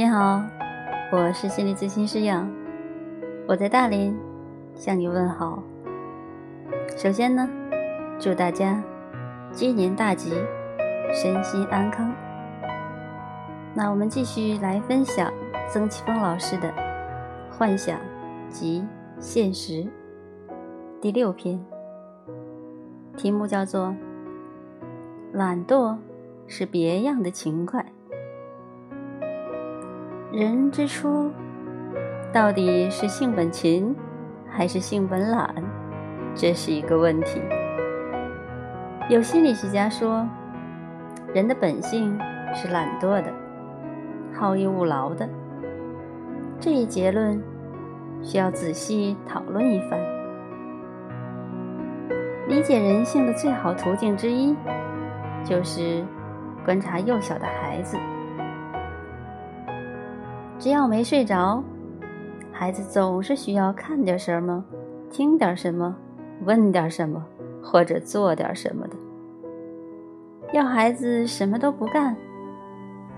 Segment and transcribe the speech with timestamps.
[0.00, 0.42] 你好，
[1.12, 2.50] 我是心理咨询师杨，
[3.46, 4.16] 我在大连
[4.74, 5.62] 向你问好。
[6.96, 7.46] 首先呢，
[8.18, 8.82] 祝大家
[9.52, 10.32] 鸡年大吉，
[11.12, 12.10] 身心安康。
[13.74, 15.30] 那我们继续来分享
[15.68, 16.68] 曾奇峰老师的
[17.50, 18.00] 《幻想
[18.48, 18.82] 及
[19.18, 19.72] 现实》
[20.98, 21.62] 第六篇，
[23.18, 23.94] 题目叫做
[25.30, 25.94] “懒惰
[26.46, 27.84] 是别样的勤快”。
[30.40, 31.30] 人之初，
[32.32, 33.94] 到底是性本勤
[34.48, 35.54] 还是性本懒？
[36.34, 37.42] 这是一个问题。
[39.10, 40.26] 有心理学家说，
[41.34, 42.18] 人的本性
[42.54, 43.30] 是懒惰的，
[44.32, 45.28] 好逸恶劳的。
[46.58, 47.38] 这一结论
[48.22, 50.00] 需要仔细讨论一番。
[52.48, 54.56] 理解人性的最好途径之一，
[55.44, 56.02] 就是
[56.64, 57.98] 观察幼小的孩子。
[60.60, 61.64] 只要没睡着，
[62.52, 64.62] 孩子总是需要看点什么，
[65.10, 65.96] 听点什么，
[66.44, 67.24] 问点什么，
[67.62, 68.94] 或者做点什么的。
[70.52, 72.14] 要孩子什么都不干，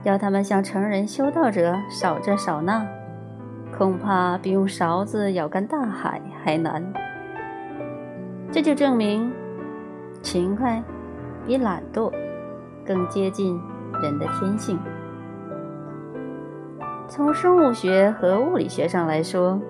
[0.04, 2.86] 要他们像成人修道者少这少那，
[3.76, 6.80] 恐怕比用勺子舀干大海还难。
[8.52, 9.32] 这就证明，
[10.22, 10.80] 勤快
[11.44, 12.12] 比懒惰
[12.86, 13.60] 更接近
[14.00, 14.78] 人的天性。
[17.14, 19.60] 从生物学和物理学上来说，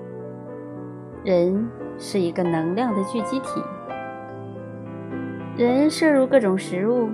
[1.25, 3.61] 人是一个能量的聚集体。
[5.57, 7.11] 人摄入各种食物，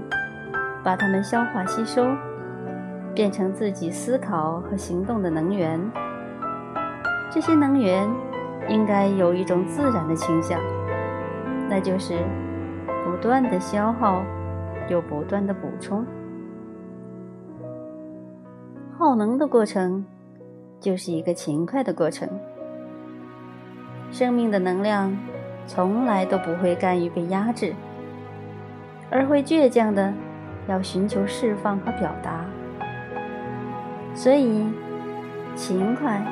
[0.84, 2.06] 把它们消化吸收，
[3.14, 5.80] 变成自己思考和行动的能源。
[7.30, 8.06] 这些能源
[8.68, 10.60] 应该有一种自然的倾向，
[11.70, 12.18] 那就是
[13.02, 14.22] 不断的消耗，
[14.90, 16.04] 又不断的补充。
[18.98, 20.04] 耗能的过程。
[20.80, 22.28] 就是一个勤快的过程。
[24.10, 25.16] 生命的能量
[25.66, 27.74] 从来都不会甘于被压制，
[29.10, 30.12] 而会倔强的
[30.68, 32.44] 要寻求释放和表达。
[34.14, 34.66] 所以，
[35.54, 36.24] 勤快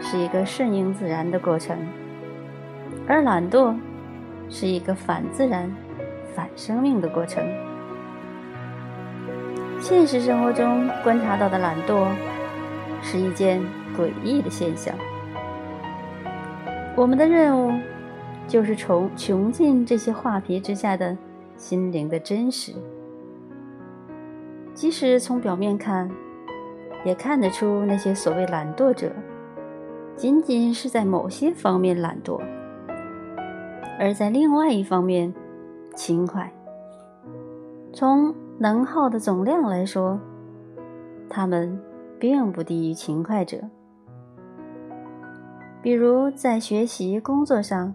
[0.00, 1.76] 是一个顺应自然的过程，
[3.06, 3.74] 而懒惰
[4.48, 5.70] 是一个反自然、
[6.34, 7.44] 反生命的过程。
[9.80, 12.06] 现实生活中观察到的懒惰。
[13.00, 13.62] 是一件
[13.98, 14.94] 诡异的现象。
[16.96, 17.72] 我们的任务
[18.46, 21.16] 就是从穷尽这些画皮之下的
[21.56, 22.72] 心灵的真实。
[24.72, 26.08] 即使从表面看，
[27.04, 29.10] 也看得出那些所谓懒惰者，
[30.14, 32.40] 仅仅是在某些方面懒惰，
[33.98, 35.34] 而在另外一方面
[35.96, 36.52] 勤快。
[37.92, 40.20] 从能耗的总量来说，
[41.28, 41.76] 他们。
[42.20, 43.58] 并不低于勤快者，
[45.80, 47.94] 比如在学习、工作上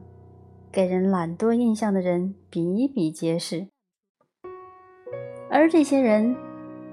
[0.72, 3.68] 给人懒惰印象的人比比皆是，
[5.50, 6.36] 而这些人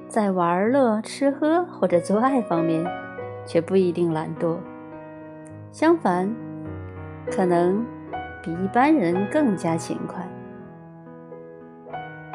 [0.09, 2.84] 在玩乐、吃喝或者做爱方面
[3.47, 4.59] 却不一定懒惰，
[5.71, 6.34] 相反，
[7.31, 7.87] 可能
[8.43, 10.29] 比一般人更加勤快。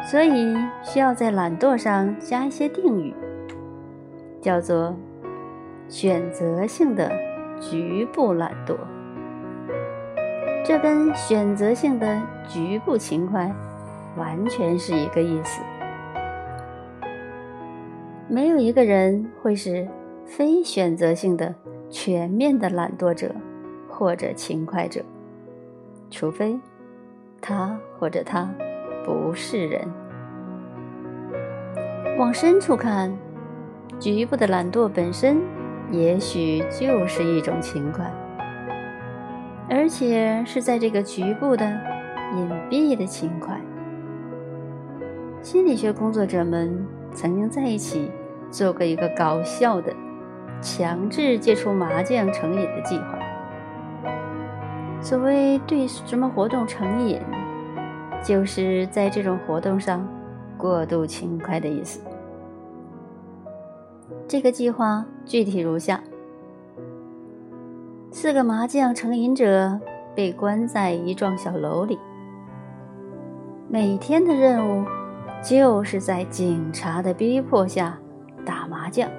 [0.10, 3.14] 所以需要在懒惰上加一些定语。
[4.42, 4.96] 叫做
[5.90, 7.12] 选择性的
[7.60, 8.76] 局部懒惰，
[10.64, 13.52] 这跟选择性的局部勤快
[14.18, 15.62] 完全是一个意思。
[18.28, 19.88] 没有一个人会是
[20.26, 21.54] 非选择性的
[21.90, 23.34] 全面的懒惰者
[23.88, 25.02] 或者勤快者，
[26.10, 26.60] 除非
[27.42, 28.50] 他或者他
[29.06, 29.88] 不是人。
[32.18, 33.12] 往深处看。
[33.98, 35.38] 局部的懒惰本身，
[35.96, 38.12] 也许就是一种勤快，
[39.70, 41.66] 而且是在这个局部的
[42.36, 43.59] 隐蔽的勤快。
[45.42, 48.12] 心理学工作者们曾经在一起
[48.52, 49.94] 做过一个搞笑的
[50.62, 53.18] 强制戒除麻将成瘾的计划。
[55.00, 57.22] 所谓对什么活动成瘾，
[58.24, 60.06] 就是在这种活动上
[60.58, 62.02] 过度勤快的意思。
[64.28, 66.02] 这个计划具体如下：
[68.11, 69.79] 四个麻将成瘾者
[70.16, 71.99] 被关在一幢小楼里，
[73.67, 74.85] 每天的任务
[75.43, 77.97] 就是在警察的逼迫下
[78.46, 79.09] 打麻将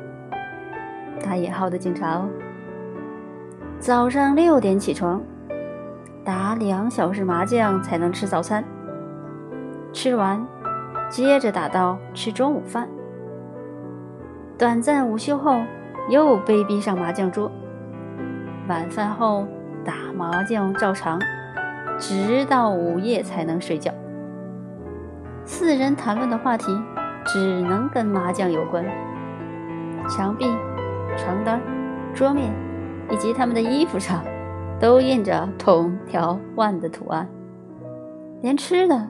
[1.23, 2.29] （打引号的警察哦）。
[3.79, 5.23] 早上六点起床，
[6.25, 8.65] 打两小时麻将才能吃早餐，
[9.93, 10.47] 吃完
[11.11, 12.89] 接着打到吃中午饭。
[14.59, 15.61] 短暂午休后，
[16.09, 17.53] 又被逼上麻将桌。
[18.69, 19.47] 晚饭后
[19.85, 21.21] 打麻将照常，
[21.99, 23.93] 直到午夜才能睡觉。
[25.45, 26.75] 四人谈论的话题
[27.27, 28.83] 只能跟麻将有关。
[30.09, 30.47] 墙壁、
[31.19, 31.61] 床单、
[32.15, 32.51] 桌面
[33.11, 34.25] 以及他们的衣服上，
[34.81, 37.29] 都印着铜条腕的图案。
[38.41, 39.07] 连吃的，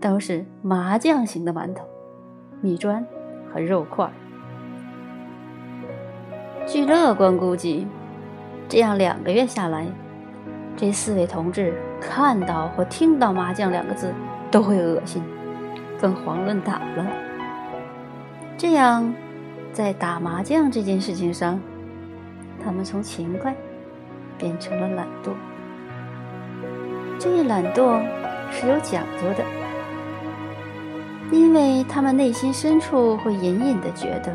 [0.00, 1.84] 都是麻将型的馒头、
[2.60, 3.06] 米砖
[3.54, 4.10] 和肉块。
[6.72, 7.84] 据乐观估计，
[8.68, 9.84] 这样两个月下来，
[10.76, 14.14] 这四位同志看到或听到“麻将”两个字
[14.52, 15.20] 都会恶心。
[16.00, 17.04] 更遑论打了。
[18.56, 19.12] 这样，
[19.72, 21.60] 在打麻将这件事情上，
[22.64, 23.52] 他们从勤快
[24.38, 25.32] 变成了懒惰。
[27.18, 28.00] 这一懒惰
[28.52, 29.44] 是有讲究的，
[31.32, 34.32] 因为他们内心深处会隐隐的觉得，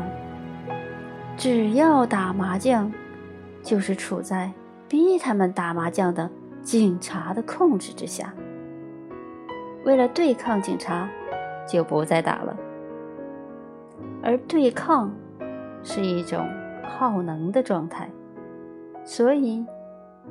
[1.36, 2.92] 只要打麻将，
[3.62, 4.50] 就是处在
[4.88, 6.30] 逼他们打麻将的
[6.62, 8.32] 警察的控制之下。
[9.84, 11.08] 为了对抗警察。
[11.68, 12.56] 就不再打了，
[14.22, 15.12] 而对抗
[15.82, 16.48] 是一种
[16.84, 18.08] 耗能的状态，
[19.04, 19.66] 所以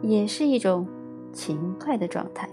[0.01, 0.87] 也是一种
[1.33, 2.47] 勤快的状态。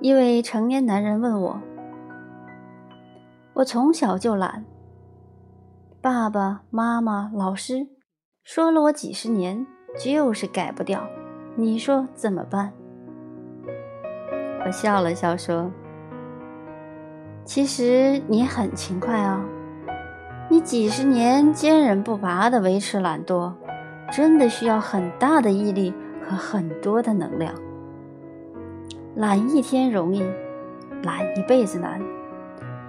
[0.00, 1.60] 一位成年男人问我
[3.52, 4.64] ：“我从小就懒，
[6.02, 7.86] 爸爸妈妈、老师
[8.42, 9.64] 说了我几十年，
[9.96, 11.00] 就是改不掉，
[11.54, 12.72] 你说怎么办？”
[14.66, 15.70] 我笑了笑说
[17.46, 19.44] ：“其实你很勤快啊，
[20.50, 23.52] 你几十年坚韧不拔的维持懒惰，
[24.10, 25.94] 真的需要很大的毅力
[26.28, 27.54] 和很多的能量。
[29.14, 30.24] 懒一天容易，
[31.04, 32.02] 懒一辈子难。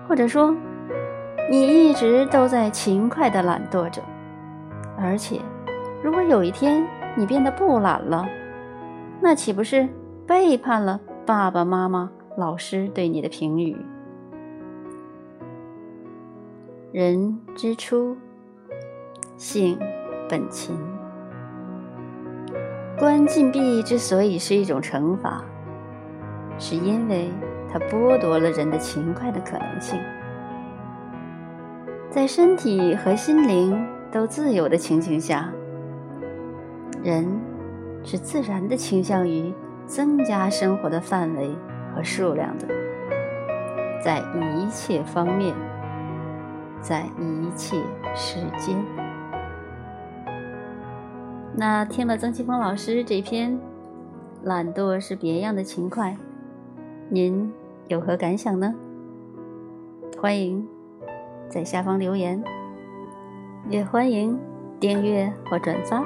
[0.10, 0.56] 或者说，
[1.50, 4.02] 你一直都在勤快的懒惰着，
[4.98, 5.40] 而且，
[6.02, 8.28] 如果有一天你变得不懒了，
[9.22, 9.88] 那岂不是
[10.26, 13.78] 背叛了？”爸爸妈妈、老师对你的评语。
[16.92, 18.18] 人之初，
[19.38, 19.80] 性
[20.28, 20.78] 本勤。
[23.00, 25.44] 关禁闭之所以是一种惩罚，
[26.60, 27.32] 是因为
[27.72, 29.98] 它剥夺了人的勤快的可能性。
[32.14, 33.76] 在身体和心灵
[34.12, 35.52] 都自由的情形下，
[37.04, 37.28] 人
[38.04, 39.52] 是自然的倾向于。
[39.86, 41.52] 增加生活的范围
[41.94, 42.66] 和数量的，
[44.02, 44.20] 在
[44.56, 45.54] 一切方面，
[46.80, 47.76] 在一切
[48.16, 48.82] 时间。
[51.54, 53.52] 那听了曾奇峰老师这篇
[54.44, 56.12] 《懒惰是别样的勤快》，
[57.10, 57.52] 您
[57.90, 58.74] 有何感想呢？
[60.18, 60.66] 欢迎
[61.50, 62.44] 在下方留言，
[63.70, 64.38] 也欢迎
[64.80, 66.04] 订阅或转发，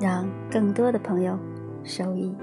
[0.00, 1.38] 让更多的朋友
[1.84, 2.34] 受益。